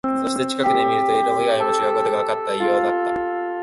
[0.23, 2.55] そして、近くで見ると、色以外も違うことがわかった。
[2.55, 3.21] 異様だった。